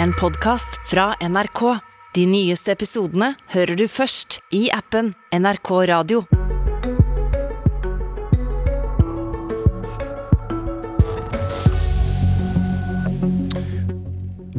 [0.00, 1.78] en podkast fra NRK.
[2.14, 6.24] De nyeste episodene hører du først i appen NRK Radio.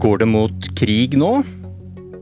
[0.04, 1.32] Går det mot krig nå?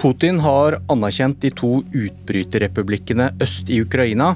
[0.01, 4.35] Putin har anerkjent de to utbryterrepublikkene øst i Ukraina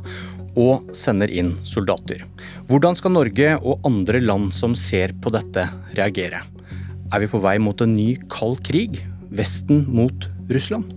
[0.56, 2.24] og sender inn soldater.
[2.70, 5.68] Hvordan skal Norge og andre land som ser på dette,
[5.98, 6.46] reagere?
[7.14, 8.98] Er vi på vei mot en ny kald krig?
[9.30, 10.90] Vesten mot Russland?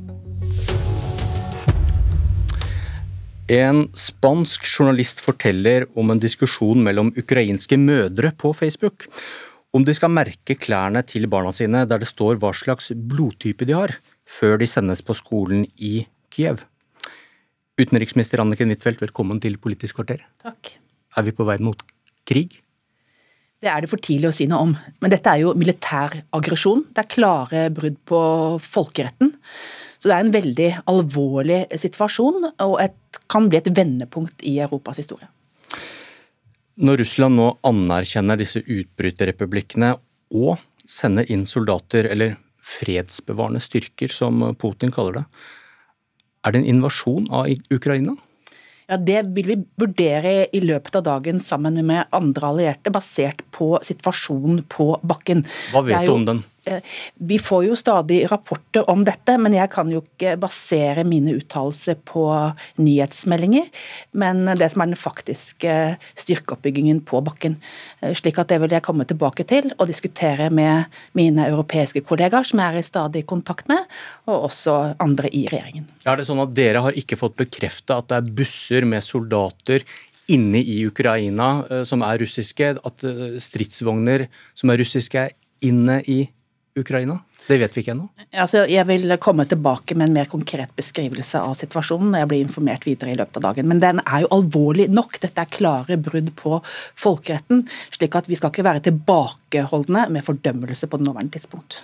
[3.53, 9.05] En spansk journalist forteller om en diskusjon mellom ukrainske mødre på Facebook
[9.77, 13.77] om de skal merke klærne til barna sine der det står hva slags blodtype de
[13.77, 13.93] har,
[14.25, 16.65] før de sendes på skolen i Kiev.
[17.77, 20.25] Utenriksminister Anniken Huitfeldt, velkommen til Politisk kvarter.
[20.41, 20.73] Takk.
[21.17, 21.85] Er vi på vei mot
[22.29, 22.63] krig?
[23.59, 24.75] Det er det for tidlig å si noe om.
[25.03, 26.85] Men dette er jo militær aggresjon.
[26.95, 28.21] Det er klare brudd på
[28.63, 29.33] folkeretten.
[29.99, 32.95] Så det er en veldig alvorlig situasjon, og et,
[33.27, 35.27] kan bli et vendepunkt i Europas historie.
[36.79, 39.97] Når Russland nå anerkjenner disse utbryterrepublikkene
[40.39, 45.25] og sender inn soldater, eller fredsbevarende styrker, som Putin kaller det,
[46.47, 48.15] er det en invasjon av Ukraina?
[48.89, 53.75] Ja, Det vil vi vurdere i løpet av dagen sammen med andre allierte, basert på
[53.85, 55.45] situasjonen på bakken.
[55.75, 56.41] Hva vet du om den?
[56.69, 56.81] Eh,
[57.15, 61.99] vi får jo stadig rapporter om dette, men jeg kan jo ikke basere mine uttalelser
[62.09, 62.25] på
[62.83, 63.69] nyhetsmeldinger.
[64.21, 65.77] Men det som er den faktiske
[66.19, 67.57] styrkeoppbyggingen på bakken.
[68.01, 72.47] Eh, slik at det vil jeg komme tilbake til og diskutere med mine europeiske kollegaer,
[72.49, 73.89] som jeg er i stadig kontakt med,
[74.29, 75.89] og også andre i regjeringen.
[76.05, 79.85] Er det sånn at dere har ikke fått bekrefta at det er busser med soldater
[80.29, 83.07] inne i Ukraina eh, som er russiske, at
[83.43, 84.29] stridsvogner
[84.59, 86.35] som er russiske er inne i Ukraina?
[86.85, 87.19] Ukraina?
[87.49, 88.09] Det vet vi ikke ennå.
[88.37, 92.43] Altså, jeg vil komme tilbake med en mer konkret beskrivelse av situasjonen når jeg blir
[92.45, 93.69] informert videre i løpet av dagen.
[93.71, 95.17] Men den er jo alvorlig nok.
[95.23, 96.59] Dette er klare brudd på
[96.99, 97.65] folkeretten.
[97.97, 101.81] slik at vi skal ikke være tilbakeholdne med fordømmelse på det nåværende tidspunkt.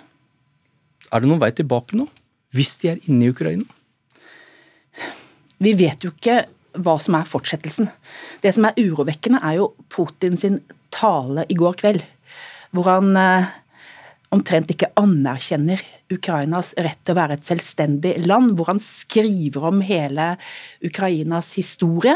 [1.09, 2.05] Er det noen vei tilbake nå,
[2.53, 3.65] hvis de er inne i Ukraina?
[5.57, 6.43] Vi vet jo ikke
[6.85, 7.89] hva som er fortsettelsen.
[8.43, 10.59] Det som er urovekkende, er jo Putin sin
[10.93, 12.03] tale i går kveld,
[12.75, 13.53] hvor han eh,
[14.35, 15.81] omtrent ikke anerkjenner
[16.13, 20.33] Ukrainas rett til å være et selvstendig land, hvor han skriver om hele
[20.85, 22.15] Ukrainas historie,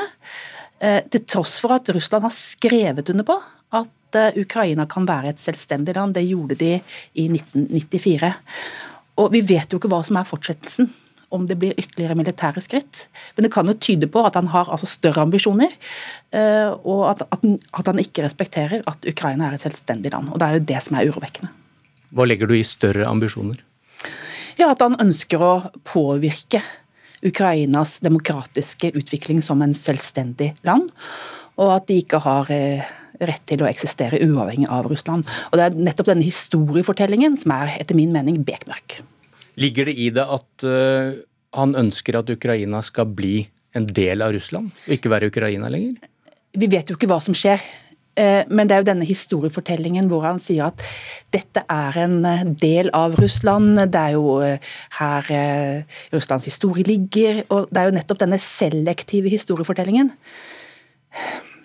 [0.80, 3.40] eh, til tross for at Russland har skrevet under på
[3.80, 6.18] at eh, Ukraina kan være et selvstendig land.
[6.18, 8.34] Det gjorde de i 1994.
[9.20, 10.90] Og vi vet jo ikke hva som er fortsettelsen
[11.30, 13.04] om det blir ytterligere militære skritt.
[13.36, 15.76] Men det kan jo tyde på at han har altså større ambisjoner,
[16.34, 20.32] og og at, at, han ikke respekterer at Ukraina er et selvstendig land.
[20.34, 21.52] Og Det er jo det som er urovekkende.
[22.16, 23.62] Hva legger du i større ambisjoner?
[24.60, 25.54] Ja, At han ønsker å
[25.88, 26.62] påvirke
[27.26, 30.90] Ukrainas demokratiske utvikling som en selvstendig land.
[31.60, 32.88] Og at de ikke har eh,
[33.20, 35.28] rett til å eksistere uavhengig av Russland.
[35.52, 39.02] Og Det er nettopp denne historiefortellingen som er etter min mening bekmørk.
[39.60, 41.20] Ligger det i det at uh,
[41.58, 43.44] han ønsker at Ukraina skal bli
[43.76, 46.00] en del av Russland, og ikke være Ukraina lenger?
[46.56, 47.60] Vi vet jo ikke hva som skjer.
[48.20, 50.84] Eh, men det er jo denne historiefortellingen hvor han sier at
[51.34, 53.80] dette er en eh, del av Russland.
[53.92, 55.30] Det er jo eh, her
[56.14, 57.44] Russlands historie ligger.
[57.54, 60.12] Og det er jo nettopp denne selektive historiefortellingen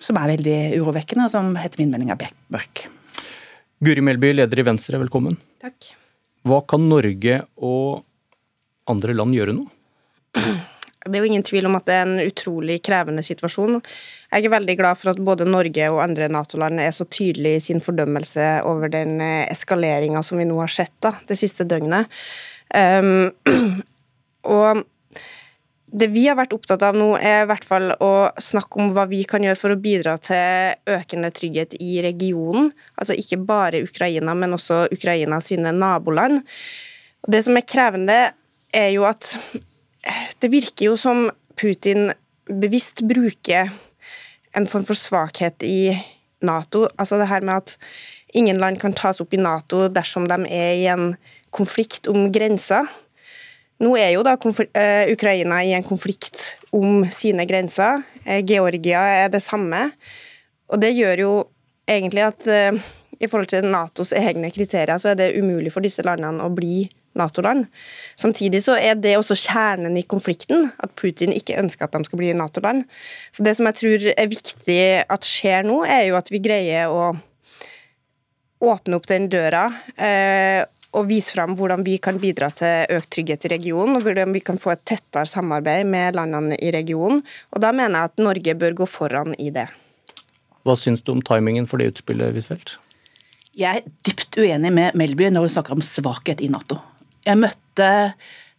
[0.05, 2.85] som er veldig urovekkende, og som etter min mening er mørk.
[3.85, 5.37] Guri Melby, leder i Venstre, velkommen.
[5.61, 5.89] Takk.
[6.45, 8.03] Hva kan Norge og
[8.89, 9.65] andre land gjøre nå?
[11.05, 13.77] Det er jo ingen tvil om at det er en utrolig krevende situasjon.
[14.33, 17.65] Jeg er veldig glad for at både Norge og andre Nato-land er så tydelige i
[17.67, 22.09] sin fordømmelse over den eh, eskaleringa som vi nå har sett da, det siste døgnet.
[22.73, 23.29] Um,
[24.57, 24.81] og
[25.95, 28.11] det vi har vært opptatt av nå, er i hvert fall å
[28.41, 32.71] snakke om hva vi kan gjøre for å bidra til økende trygghet i regionen.
[32.97, 36.41] Altså ikke bare Ukraina, men også Ukraina sine naboland.
[37.29, 38.19] Det som er krevende,
[38.75, 39.37] er jo at
[40.41, 41.29] det virker jo som
[41.59, 42.11] Putin
[42.45, 43.71] bevisst bruker
[44.55, 45.95] en form for svakhet i
[46.45, 46.85] Nato.
[46.99, 47.77] Altså det her med at
[48.35, 51.15] ingen land kan tas opp i Nato dersom de er i en
[51.55, 52.87] konflikt om grenser.
[53.83, 58.03] Nå er jo da eh, Ukraina i en konflikt om sine grenser.
[58.23, 59.89] Eh, Georgia er det samme.
[60.71, 61.33] Og det gjør jo
[61.87, 62.77] egentlig at eh,
[63.19, 66.85] i forhold til Natos egne kriterier, så er det umulig for disse landene å bli
[67.15, 67.65] Nato-land.
[68.19, 72.21] Samtidig så er det også kjernen i konflikten, at Putin ikke ønsker at de skal
[72.21, 72.85] bli Nato-land.
[73.31, 76.91] Så Det som jeg tror er viktig at skjer nå, er jo at vi greier
[76.91, 77.15] å
[78.65, 79.67] åpne opp den døra.
[79.97, 80.63] Eh,
[80.95, 84.41] og vise fram hvordan vi kan bidra til økt trygghet i regionen, og hvordan vi
[84.43, 87.19] kan få et tettere samarbeid med landene i regionen.
[87.51, 89.67] Og Da mener jeg at Norge bør gå foran i det.
[90.65, 92.77] Hva syns du om timingen for det utspillet, Huitfeldt?
[93.55, 96.79] Jeg er dypt uenig med Melby når hun snakker om svakhet i Nato.
[97.25, 97.91] Jeg møtte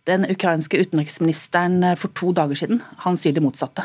[0.06, 2.80] den ukrainske utenriksministeren for to dager siden.
[3.02, 3.82] Han sier det motsatte.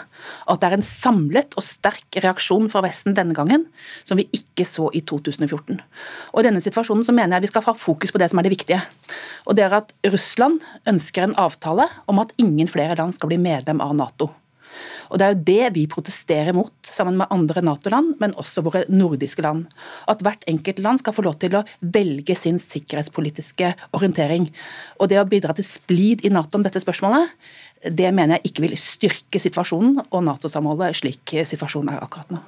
[0.50, 3.66] At det er en samlet og sterk reaksjon fra Vesten denne gangen,
[4.06, 5.82] som vi ikke så i 2014.
[6.34, 8.48] Og I denne situasjonen så mener jeg vi skal ha fokus på det som er
[8.48, 8.82] det viktige.
[9.50, 13.42] Og det er at Russland ønsker en avtale om at ingen flere land skal bli
[13.42, 14.30] medlem av Nato.
[15.10, 18.84] Og Det er jo det vi protesterer mot, sammen med andre Nato-land, men også våre
[18.90, 19.66] nordiske land.
[20.08, 24.50] At hvert enkelt land skal få lov til å velge sin sikkerhetspolitiske orientering.
[25.00, 27.30] Og Det å bidra til splid i Nato om dette spørsmålet,
[27.90, 32.42] det mener jeg ikke vil styrke situasjonen og Nato-samholdet slik situasjonen er akkurat nå.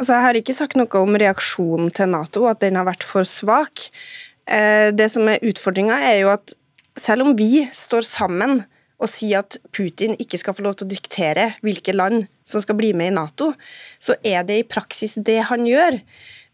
[0.00, 3.28] Altså, jeg har ikke sagt noe om reaksjonen til Nato, at den har vært for
[3.28, 3.84] svak.
[4.50, 6.54] Eh, det som er Utfordringa er jo at
[6.98, 8.64] selv om vi står sammen
[9.02, 12.78] å si at Putin ikke skal få lov til å diktere hvilke land som skal
[12.78, 13.52] bli med i Nato,
[14.02, 15.98] så er det i praksis det han gjør.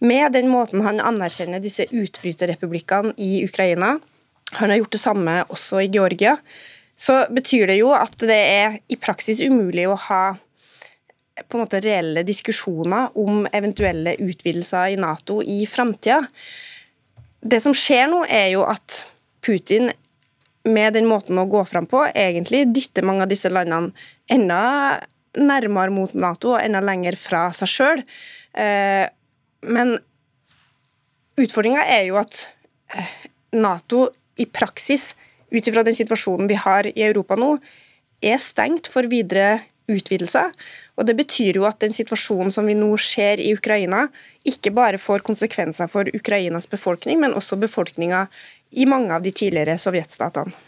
[0.05, 3.97] Med den måten han anerkjenner disse utbryterrepublikkene i Ukraina,
[4.57, 6.39] han har gjort det samme også i Georgia,
[6.99, 10.23] så betyr det jo at det er i praksis umulig å ha
[11.39, 16.25] på en måte reelle diskusjoner om eventuelle utvidelser i Nato i framtida.
[17.39, 19.05] Det som skjer nå, er jo at
[19.45, 19.93] Putin
[20.69, 23.93] med den måten å gå fram på, egentlig dytter mange av disse landene
[24.31, 24.61] enda
[25.39, 28.05] nærmere mot Nato og enda lenger fra seg sjøl.
[28.59, 29.07] Eh,
[29.69, 29.97] men
[31.39, 32.49] utfordringa er jo at
[32.95, 33.17] eh,
[33.57, 35.13] Nato i praksis,
[35.49, 37.57] ut ifra den situasjonen vi har i Europa nå,
[38.21, 40.53] er stengt for videre utvidelser.
[40.99, 44.09] Og Det betyr jo at den situasjonen som vi nå ser i Ukraina,
[44.45, 48.27] ikke bare får konsekvenser for Ukrainas befolkning, men også befolkninga
[48.71, 50.65] i mange av de tidligere sovjetstatene.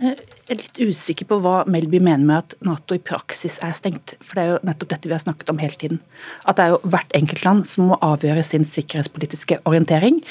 [0.00, 0.16] Jeg
[0.48, 4.14] er litt usikker på hva Melby mener med at Nato i praksis er stengt.
[4.24, 6.00] For det er jo nettopp dette vi har snakket om hele tiden.
[6.48, 10.22] At det er jo hvert enkeltland som må avgjøre sin sikkerhetspolitiske orientering.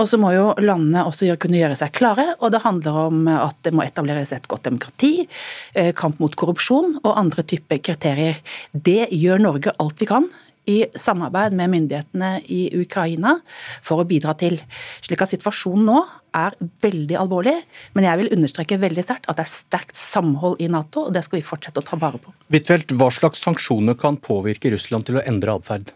[0.00, 3.60] Og så må jo landene også kunne gjøre seg klare, og det handler om at
[3.68, 5.28] det må etableres et godt demokrati,
[5.76, 8.40] eh, kamp mot korrupsjon og andre typer kriterier.
[8.72, 10.28] Det gjør Norge alt vi kan
[10.66, 13.36] i samarbeid med myndighetene i Ukraina
[13.84, 14.58] for å bidra til.
[15.04, 16.00] Slik at situasjonen nå
[16.36, 17.54] er veldig alvorlig,
[17.96, 21.24] men jeg vil understreke veldig sterkt at det er sterkt samhold i Nato, og det
[21.24, 22.34] skal vi fortsette å ta vare på.
[22.52, 25.95] Huitfeldt, hva slags sanksjoner kan påvirke Russland til å endre atferd?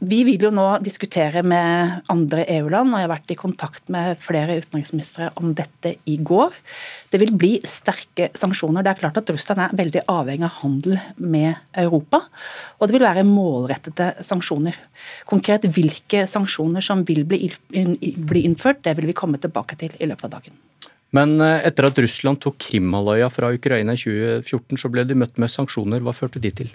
[0.00, 4.16] Vi vil jo nå diskutere med andre EU-land, og jeg har vært i kontakt med
[4.24, 6.54] flere utenriksministre om dette i går.
[7.12, 8.86] Det vil bli sterke sanksjoner.
[8.86, 12.22] Det er klart at Russland er veldig avhengig av handel med Europa,
[12.80, 14.78] og det vil være målrettede sanksjoner.
[15.28, 17.44] Konkret hvilke sanksjoner som vil bli
[18.46, 20.56] innført, det vil vi komme tilbake til i løpet av dagen.
[21.14, 25.36] Men eh, etter at Russland tok Krimhalvøya fra Ukraina i 2014, så ble de møtt
[25.40, 26.02] med sanksjoner.
[26.02, 26.72] Hva førte de til?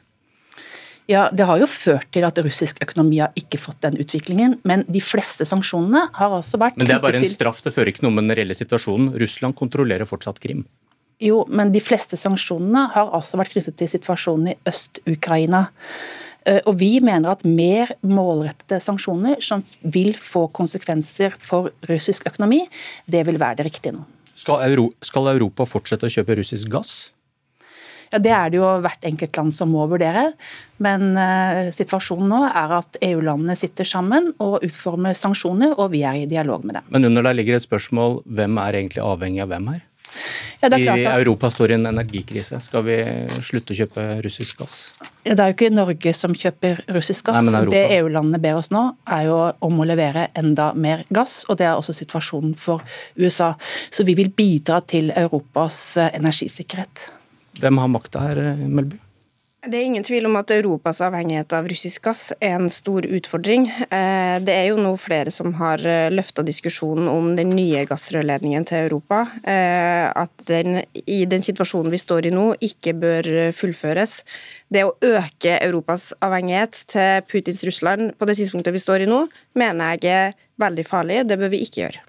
[1.09, 4.59] Ja, Det har jo ført til at russisk økonomi har ikke fått den utviklingen.
[4.67, 7.91] Men de fleste sanksjonene har altså vært Men det er bare en straff, det fører
[7.91, 9.13] ikke noe med den reelle situasjonen.
[9.21, 10.65] Russland kontrollerer fortsatt Krim.
[11.21, 15.67] Jo, men de fleste sanksjonene har altså vært knyttet til situasjonen i Øst-Ukraina.
[16.49, 22.63] Eh, og vi mener at mer målrettede sanksjoner som vil få konsekvenser for russisk økonomi,
[23.05, 24.07] det vil være det riktige nå.
[24.33, 27.11] Skal, Euro skal Europa fortsette å kjøpe russisk gass?
[28.11, 30.31] Ja, Det er det jo hvert enkelt land som må vurdere.
[30.83, 36.23] Men uh, situasjonen nå er at EU-landene sitter sammen og utformer sanksjoner, og vi er
[36.23, 36.89] i dialog med dem.
[36.91, 39.87] Men under der ligger et spørsmål hvem er egentlig avhengig av hvem her?
[40.59, 41.19] Ja, I at...
[41.19, 42.59] Europa står i en energikrise.
[42.61, 42.97] Skal vi
[43.41, 44.75] slutte å kjøpe russisk gass?
[45.23, 47.47] Ja, det er jo ikke Norge som kjøper russisk gass.
[47.47, 51.41] Nei, det EU-landene ber oss nå, er jo om å levere enda mer gass.
[51.49, 52.83] Og det er også situasjonen for
[53.17, 53.53] USA.
[53.89, 57.07] Så vi vil bidra til Europas eh, energisikkerhet.
[57.61, 58.97] Hvem har makta her, eh, Melby?
[59.61, 63.67] Det er ingen tvil om at Europas avhengighet av russisk gass er en stor utfordring.
[63.69, 68.65] Eh, det er jo nå flere som har eh, løfta diskusjonen om den nye gassrørledningen
[68.65, 69.27] til Europa.
[69.45, 74.23] At den, i den situasjonen vi står i nå, ikke bør fullføres.
[74.73, 79.27] Det å øke Europas avhengighet til Putins Russland på det tidspunktet vi står i nå,
[79.53, 81.21] mener jeg er veldig farlig.
[81.29, 82.01] Det bør vi ikke gjøre.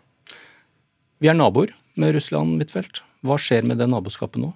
[1.20, 3.04] Vi er naboer med Russland, Huitfeldt.
[3.20, 4.54] Hva skjer med det naboskapet nå?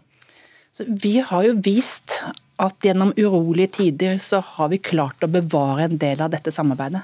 [0.85, 2.19] Vi har jo vist
[2.61, 7.01] at gjennom urolige tider så har vi klart å bevare en del av dette samarbeidet.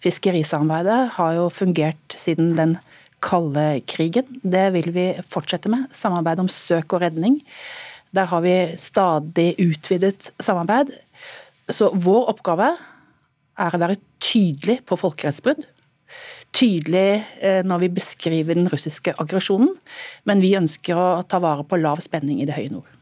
[0.00, 2.76] Fiskerisamarbeidet har jo fungert siden den
[3.22, 4.28] kalde krigen.
[4.42, 5.88] Det vil vi fortsette med.
[5.92, 7.40] Samarbeid om søk og redning.
[8.14, 10.94] Der har vi stadig utvidet samarbeid.
[11.70, 12.72] Så vår oppgave
[13.60, 15.66] er å være tydelig på folkerettsbrudd.
[16.50, 19.70] tydelig eh, når vi beskriver den russiske aggresjonen,
[20.26, 22.99] men vi ønsker å ta vare på lav spenning i det høye nord.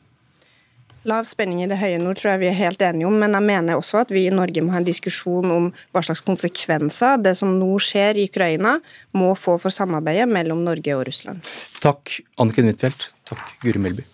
[1.07, 3.47] Lav spenning i det høye nord tror jeg vi er helt enige om, men jeg
[3.47, 7.37] mener også at vi i Norge må ha en diskusjon om hva slags konsekvenser det
[7.38, 8.78] som nå skjer i Ukraina,
[9.14, 11.47] må få for samarbeidet mellom Norge og Russland.
[11.85, 13.11] Takk, Anniken Huitfeldt.
[13.31, 14.07] Takk, Guri Melby.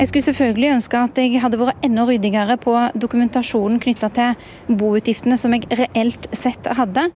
[0.00, 5.36] Jeg skulle selvfølgelig ønske at jeg hadde vært enda ryddigere på dokumentasjonen knytta til boutgiftene
[5.36, 7.10] som jeg reelt sett hadde.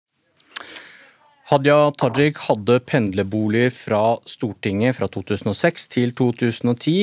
[1.52, 6.94] Hadia Tajik hadde pendlerboliger fra Stortinget fra 2006 til 2010.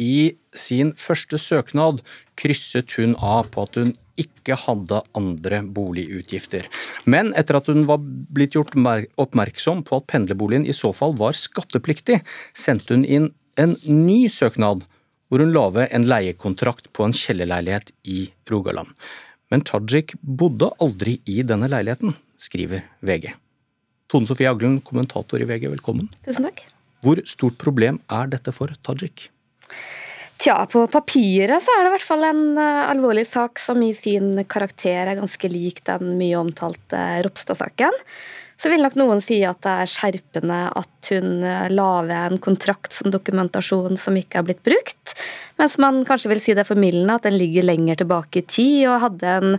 [0.00, 0.14] I
[0.56, 2.00] sin første søknad
[2.40, 6.64] krysset hun av på at hun ikke hadde andre boligutgifter.
[7.04, 8.72] Men etter at hun var blitt gjort
[9.20, 12.22] oppmerksom på at pendlerboligen i så fall var skattepliktig,
[12.56, 13.28] sendte hun inn
[13.60, 14.88] en ny søknad
[15.28, 18.88] hvor hun la en leiekontrakt på en kjellerleilighet i Rogaland.
[19.52, 23.34] Men Tajik bodde aldri i denne leiligheten, skriver VG.
[24.10, 26.08] Tone Sofie Aglen, kommentator i VG, velkommen.
[26.26, 26.64] Tusen takk.
[27.04, 29.28] Hvor stort problem er dette for Tajik?
[30.40, 33.92] Tja, på papiret så er det i hvert fall en uh, alvorlig sak som i
[33.94, 37.98] sin karakter er ganske lik den mye omtalte Ropstad-saken
[38.60, 42.42] så vil nok noen si at det er skjerpende at hun eh, la ved en
[42.44, 45.14] kontrakt som dokumentasjon som ikke er blitt brukt,
[45.60, 48.82] mens man kanskje vil si det er formildende at den ligger lenger tilbake i tid
[48.90, 49.56] og hadde en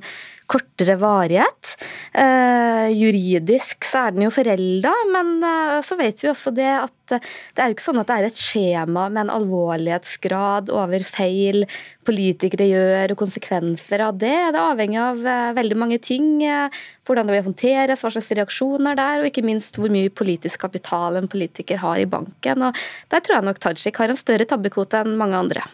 [0.51, 1.75] kortere varighet.
[2.12, 7.15] Eh, juridisk så er den jo forelda, men eh, så vet vi også det at
[7.15, 11.05] eh, det er jo ikke sånn at det er et skjema med en alvorlighetsgrad over
[11.08, 11.63] feil
[12.08, 14.34] politikere gjør og konsekvenser av det.
[14.51, 15.24] Det er avhengig av
[15.55, 16.41] veldig mange ting.
[17.08, 20.65] Hvordan det vil håndteres, hva slags reaksjoner det er, og ikke minst hvor mye politisk
[20.65, 22.67] kapital en politiker har i banken.
[22.67, 25.67] Og Der tror jeg nok Tajik har en større tabbekvote enn mange andre.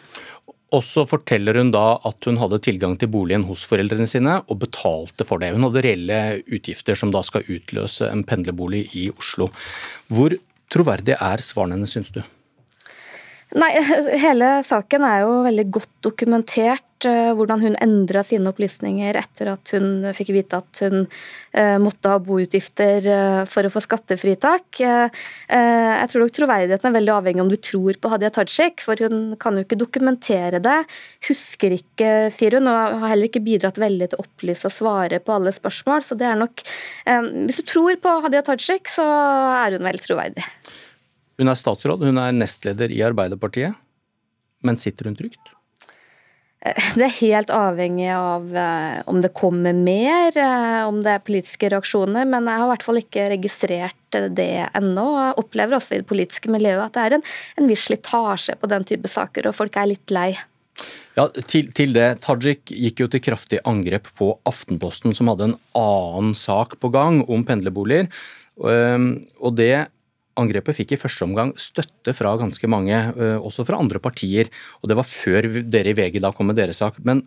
[0.75, 4.59] Og så forteller hun da at hun hadde tilgang til boligen hos foreldrene sine og
[4.65, 5.53] betalte for det.
[5.55, 9.47] Hun hadde reelle utgifter som da skal utløse en pendlerbolig i Oslo.
[10.11, 10.35] Hvor
[10.73, 12.19] troverdig er svarene hennes, syns du?
[13.55, 13.71] Nei,
[14.25, 16.87] hele saken er jo veldig godt dokumentert.
[17.05, 22.09] Eh, hvordan hun endra sine opplysninger etter at hun fikk vite at hun eh, måtte
[22.09, 24.79] ha boutgifter eh, for å få skattefritak.
[24.81, 29.35] Jeg tror nok troverdigheten er veldig avhengig om du tror på Hadia Tajik, for hun
[29.39, 30.77] kan jo ikke dokumentere det.
[31.27, 35.21] Husker ikke, sier hun, og har heller ikke bidratt veldig til å opplyse og svare
[35.21, 36.05] på alle spørsmål.
[36.07, 36.63] Så det er nok
[37.47, 40.45] Hvis du tror på Hadia Tajik, så er hun vel troverdig.
[41.37, 43.77] Hun er statsråd, hun er nestleder i Arbeiderpartiet.
[44.65, 45.56] Men sitter hun trygt?
[46.97, 51.69] Det er helt avhengig av eh, om det kommer mer, eh, om det er politiske
[51.71, 52.25] reaksjoner.
[52.25, 55.07] Men jeg har i hvert fall ikke registrert det ennå.
[55.21, 57.25] Jeg opplever også i det politiske miljøet at det er en,
[57.61, 60.31] en viss slitasje på den type saker, og folk er litt lei.
[61.17, 62.19] Ja, til, til, det.
[62.25, 67.23] Tajik gikk jo til kraftig angrep på Aftenposten, som hadde en annen sak på gang
[67.25, 68.09] om pendlerboliger.
[68.57, 69.87] Og det
[70.38, 74.50] Angrepet fikk i første omgang støtte fra ganske mange, eh, også fra andre partier.
[74.82, 77.00] og Det var før dere i VG da kom med deres sak.
[77.03, 77.24] Men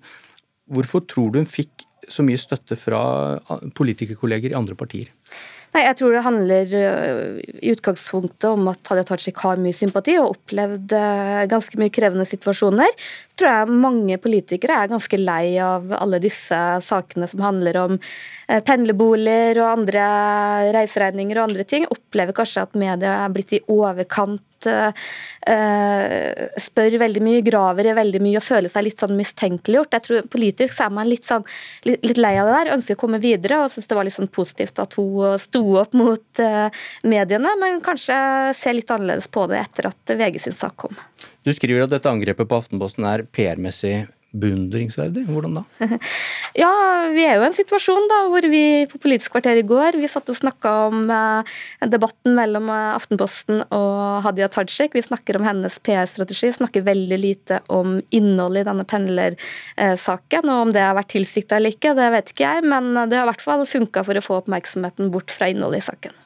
[0.71, 3.39] hvorfor tror du hun fikk så mye støtte fra
[3.75, 5.11] politikerkolleger i andre partier?
[5.71, 10.17] Nei, Jeg tror det handler øh, i utgangspunktet om at Hadia Tajik har mye sympati
[10.19, 12.91] og opplevd øh, ganske mye krevende situasjoner.
[12.91, 17.95] Jeg tror jeg mange politikere er ganske lei av alle disse sakene som handler om
[18.01, 20.09] øh, pendlerboliger og andre
[20.75, 21.87] reiseregninger og andre ting.
[21.87, 28.21] Opplever kanskje at media er blitt i overkant uh, spør veldig mye, graver i veldig
[28.25, 29.97] mye og føler seg litt sånn mistenkeliggjort.
[29.97, 31.47] Jeg tror Politisk så er man litt, sånn,
[31.89, 34.19] litt, litt lei av det der, ønsker å komme videre og syns det var litt
[34.19, 38.21] sånn positivt at hun sto opp mot uh, mediene, men kanskje
[38.59, 40.97] ser litt annerledes på det etter at VG sin sak kom.
[41.47, 45.27] Du skriver at dette angrepet på Aftenposten er PR-messig beundringsverdig.
[45.31, 45.65] Hvordan da?
[46.59, 46.71] Ja,
[47.15, 50.09] vi er jo i en situasjon da, hvor vi på Politisk kvarter i går vi
[50.11, 54.97] satt og snakka om eh, debatten mellom eh, Aftenposten og Hadia Tajik.
[54.99, 60.51] Vi snakker om hennes PR-strategi, snakker veldig lite om innholdet i denne pendlersaken.
[60.51, 63.29] Og om det har vært tilsikta eller ikke, det vet ikke jeg, men det har
[63.29, 66.19] i hvert fall funka for å få oppmerksomheten bort fra innholdet i saken.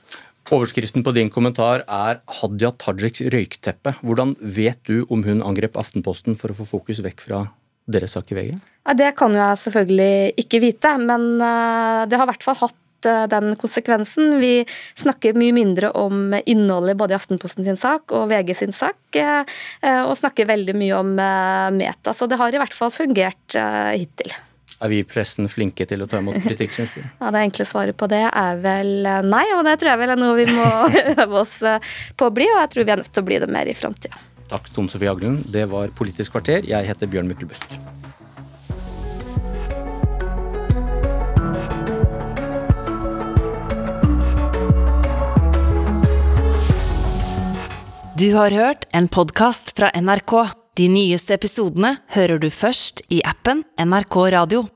[0.52, 3.94] Overskriften på din kommentar er 'Hadia Tajiks røykteppe'.
[4.04, 7.48] Hvordan vet du om hun angrep Aftenposten for å få fokus vekk fra
[7.86, 8.54] deres sak i VG?
[8.84, 13.08] Ja, det kan jeg selvfølgelig ikke vite, men eh, det har i hvert fall hatt
[13.08, 14.38] eh, den konsekvensen.
[14.42, 14.54] Vi
[15.00, 19.44] snakker mye mindre om innholdet både i Aftenposten sin sak og VG sin sak, eh,
[20.04, 21.14] og snakker veldig mye om
[21.76, 22.12] meta.
[22.16, 23.56] Så det har i hvert fall fungert
[23.96, 24.34] hittil.
[24.84, 27.00] Er vi i pressen flinke til å ta imot kritikk, syns du?
[27.22, 30.20] Ja, Det enkle svaret på det er vel nei, og det tror jeg vel er
[30.20, 30.68] noe vi må
[31.24, 31.56] øve oss
[32.18, 33.76] på å bli, og jeg tror vi er nødt til å bli det mer i
[33.78, 34.20] framtida.
[34.48, 35.42] Takk, Tone Sofie Aglen.
[35.48, 36.66] Det var Politisk kvarter.
[36.68, 37.78] Jeg heter Bjørn Myklebust.
[48.14, 50.36] Du har hørt en podkast fra NRK.
[50.78, 54.64] De nyeste episodene hører du først i appen NRK Radio.